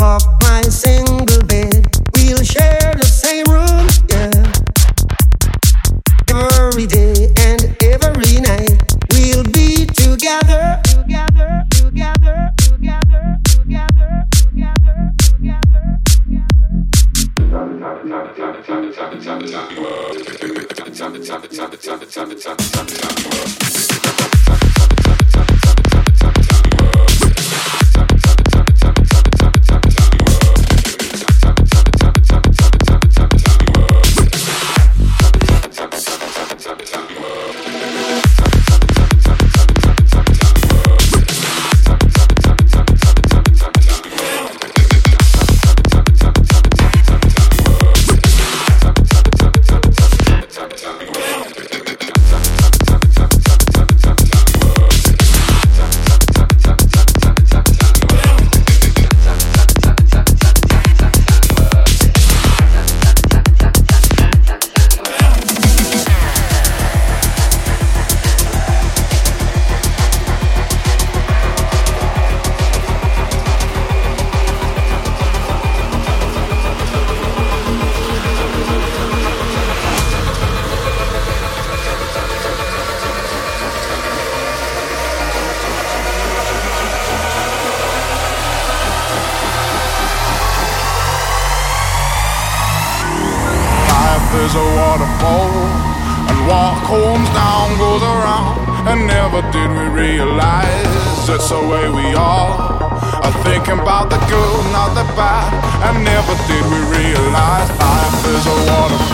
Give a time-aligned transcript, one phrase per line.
[0.00, 1.19] We'll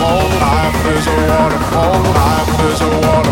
[0.07, 0.39] waterfall.
[0.39, 2.03] Life is a waterfall.
[2.03, 3.26] Life is a waterfall.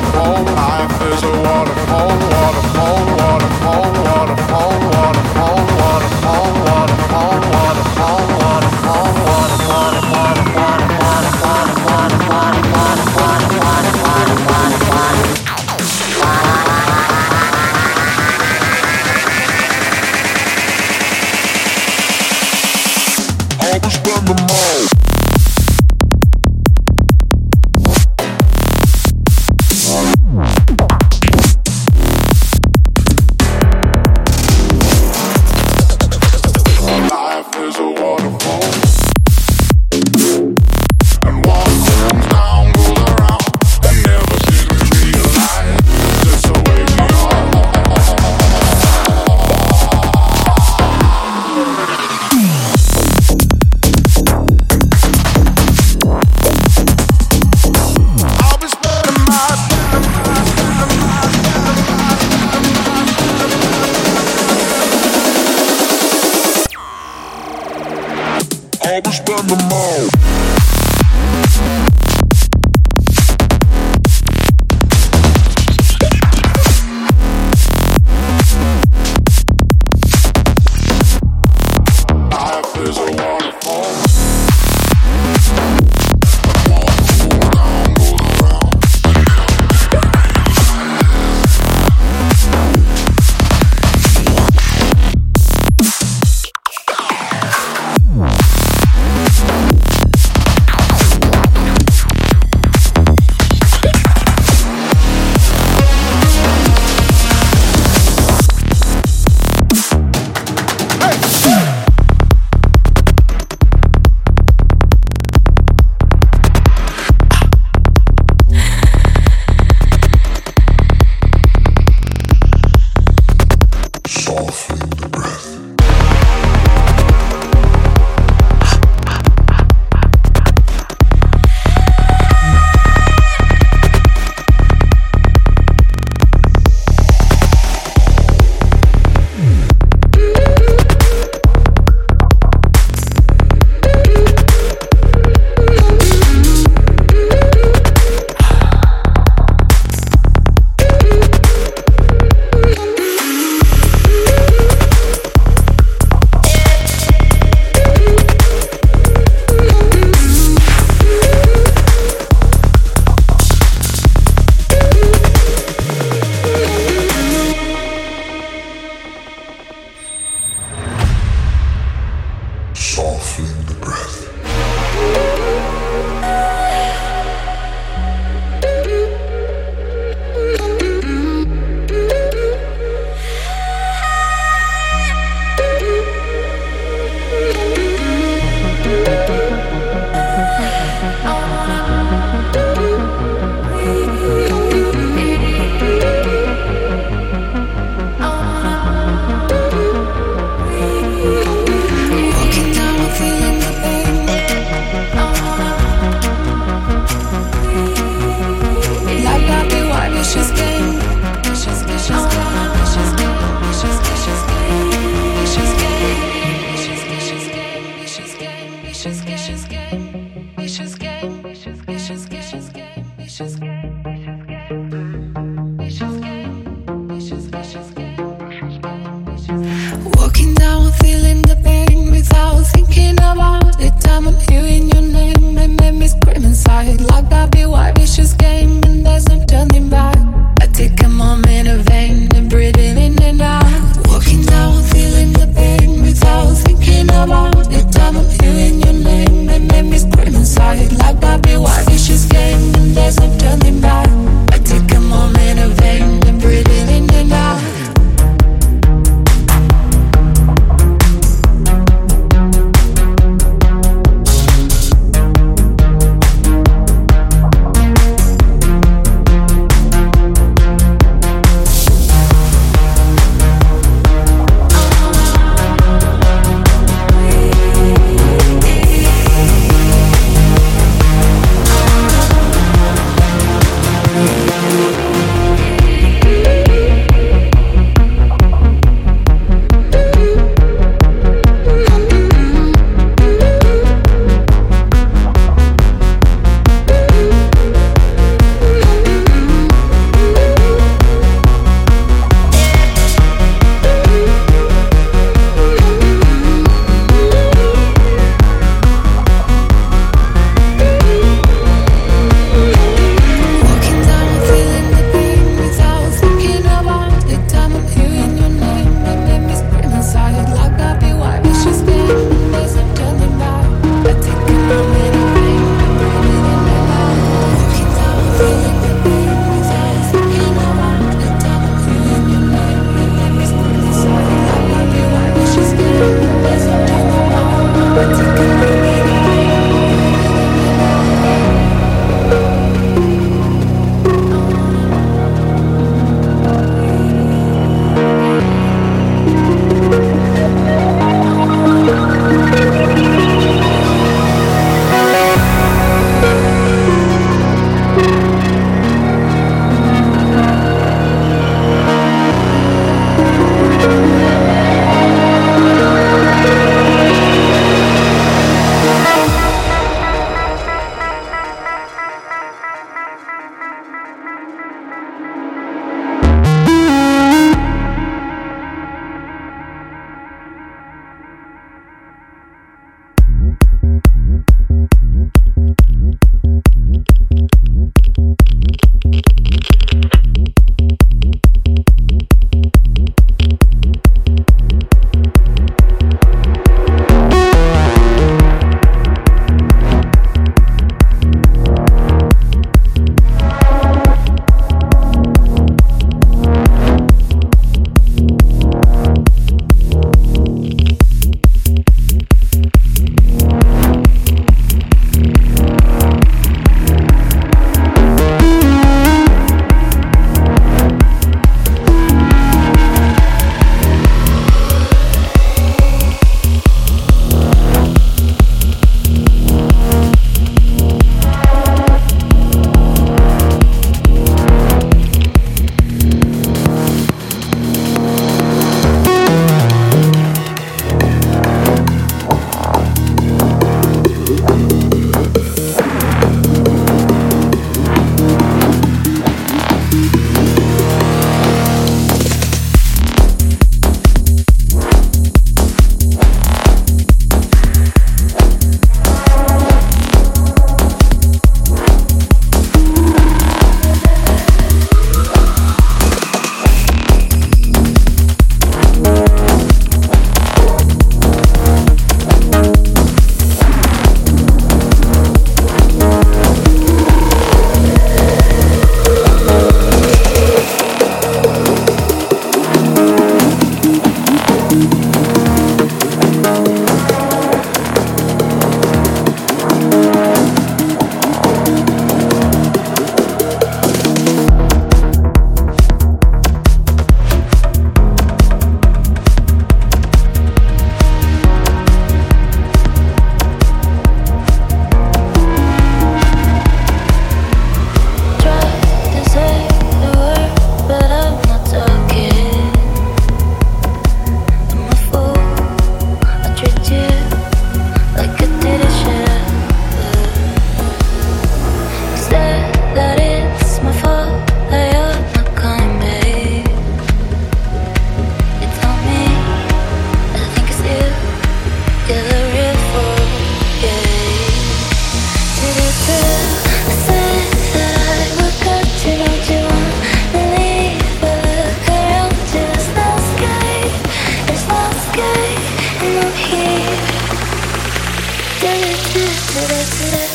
[548.87, 550.34] スレスレ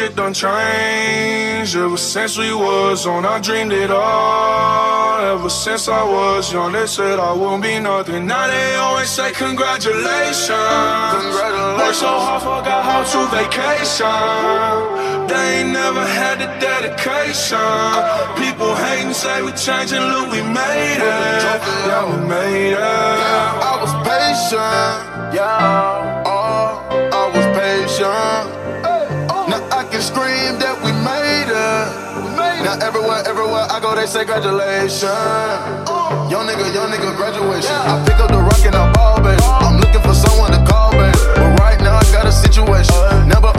[0.00, 1.76] Shit done changed.
[1.76, 5.20] Ever since we was on, I dreamed it all.
[5.34, 8.26] Ever since I was young, they said I won't be nothing.
[8.26, 10.48] Now they always say congratulations.
[11.16, 11.80] Congratulations.
[11.80, 15.28] Worked so hard, forgot how to vacation.
[15.30, 17.92] They ain't never had the dedication.
[18.42, 21.60] People hate and say we changing, look, we made it.
[21.88, 22.78] Yeah, we made it.
[23.70, 26.19] I was patient, yeah.
[32.70, 35.02] Now everywhere, everywhere I go, they say congratulations.
[36.30, 37.74] Young nigga, young nigga, graduation.
[37.74, 39.42] I pick up the rock and I ball, baby.
[39.42, 42.94] I'm looking for someone to call, back, But right now I got a situation.
[43.26, 43.50] Never